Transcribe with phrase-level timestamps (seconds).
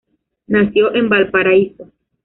[0.47, 1.91] Nació en Valparaíso.